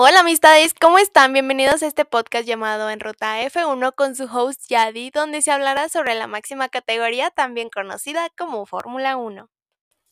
[0.00, 1.32] Hola amistades, ¿cómo están?
[1.32, 5.88] Bienvenidos a este podcast llamado En Ruta F1 con su host Yadi, donde se hablará
[5.88, 9.50] sobre la máxima categoría también conocida como Fórmula 1.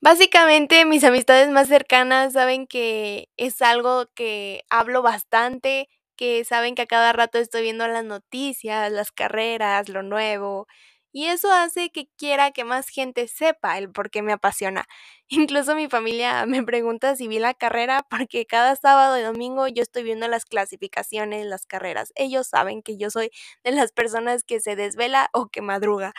[0.00, 6.82] Básicamente mis amistades más cercanas saben que es algo que hablo bastante, que saben que
[6.82, 10.66] a cada rato estoy viendo las noticias, las carreras, lo nuevo,
[11.12, 14.86] y eso hace que quiera que más gente sepa el por qué me apasiona.
[15.28, 19.82] Incluso mi familia me pregunta si vi la carrera porque cada sábado y domingo yo
[19.82, 22.12] estoy viendo las clasificaciones, las carreras.
[22.16, 23.30] Ellos saben que yo soy
[23.64, 26.12] de las personas que se desvela o que madruga.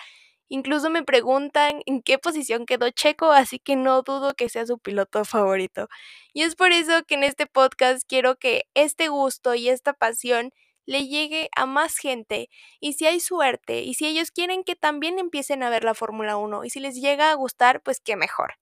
[0.50, 4.80] Incluso me preguntan en qué posición quedó Checo, así que no dudo que sea su
[4.80, 5.88] piloto favorito.
[6.34, 10.52] Y es por eso que en este podcast quiero que este gusto y esta pasión
[10.90, 15.20] le llegue a más gente y si hay suerte y si ellos quieren que también
[15.20, 18.56] empiecen a ver la Fórmula 1 y si les llega a gustar, pues qué mejor.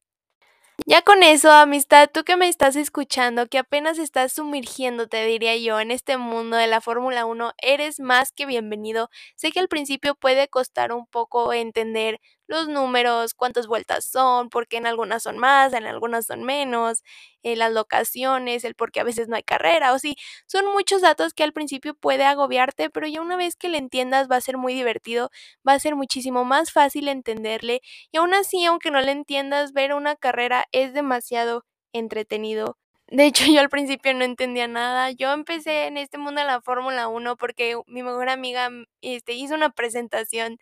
[0.86, 5.80] Ya con eso, amistad, tú que me estás escuchando, que apenas estás sumergiéndote, diría yo,
[5.80, 9.10] en este mundo de la Fórmula 1, eres más que bienvenido.
[9.36, 14.78] Sé que al principio puede costar un poco entender los números, cuántas vueltas son, porque
[14.78, 17.04] en algunas son más, en algunas son menos,
[17.44, 20.16] eh, las locaciones, el por qué a veces no hay carrera, o sí,
[20.48, 24.30] son muchos datos que al principio puede agobiarte, pero ya una vez que le entiendas
[24.30, 25.30] va a ser muy divertido,
[25.68, 27.82] va a ser muchísimo más fácil entenderle
[28.12, 32.78] y aún así, aunque no le entiendas, ver una carrera es demasiado entretenido.
[33.10, 35.12] De hecho, yo al principio no entendía nada.
[35.12, 38.70] Yo empecé en este mundo de la Fórmula 1 porque mi mejor amiga
[39.02, 40.58] este, hizo una presentación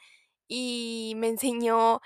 [0.48, 2.02] y me enseñó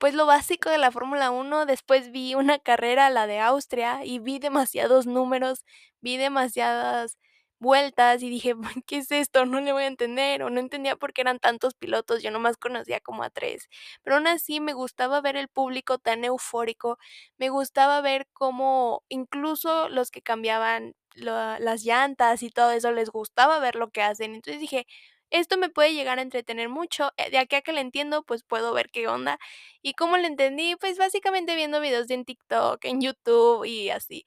[0.00, 1.66] pues lo básico de la Fórmula 1.
[1.66, 5.64] Después vi una carrera, la de Austria, y vi demasiados números,
[6.00, 7.18] vi demasiadas
[7.60, 8.54] vueltas y dije,
[8.86, 9.44] ¿qué es esto?
[9.46, 12.56] No le voy a entender o no entendía por qué eran tantos pilotos, yo nomás
[12.56, 13.68] conocía como a tres.
[14.02, 16.98] Pero aún así me gustaba ver el público tan eufórico,
[17.38, 23.58] me gustaba ver cómo incluso los que cambiaban las llantas y todo eso les gustaba
[23.58, 24.34] ver lo que hacen.
[24.34, 24.86] Entonces dije,
[25.30, 28.42] esto me puede llegar a entretener mucho, eh, de aquí a que le entiendo, pues
[28.44, 29.38] puedo ver qué onda.
[29.82, 30.76] ¿Y cómo le entendí?
[30.76, 34.24] Pues básicamente viendo videos en TikTok, en YouTube y así.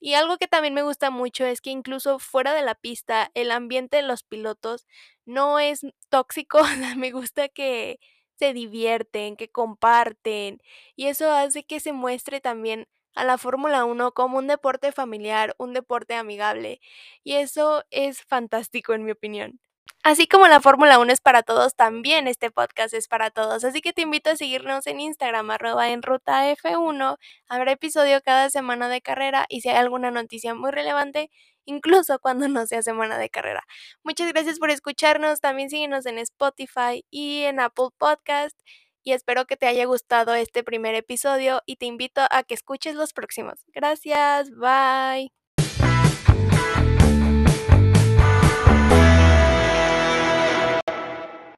[0.00, 3.50] Y algo que también me gusta mucho es que incluso fuera de la pista, el
[3.50, 4.86] ambiente de los pilotos
[5.24, 6.58] no es tóxico,
[6.98, 7.98] me gusta que
[8.38, 10.60] se divierten, que comparten,
[10.96, 15.54] y eso hace que se muestre también a la Fórmula 1 como un deporte familiar,
[15.58, 16.80] un deporte amigable,
[17.22, 19.60] y eso es fantástico en mi opinión.
[20.02, 23.64] Así como la Fórmula 1 es para todos, también este podcast es para todos.
[23.64, 27.16] Así que te invito a seguirnos en Instagram, arroba en ruta F1.
[27.48, 31.30] Habrá episodio cada semana de carrera y si hay alguna noticia muy relevante,
[31.64, 33.64] incluso cuando no sea semana de carrera.
[34.02, 35.40] Muchas gracias por escucharnos.
[35.40, 38.58] También síguenos en Spotify y en Apple Podcast.
[39.02, 42.94] Y espero que te haya gustado este primer episodio y te invito a que escuches
[42.94, 43.64] los próximos.
[43.74, 45.43] Gracias, bye.